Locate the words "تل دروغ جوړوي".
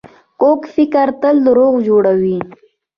1.21-2.37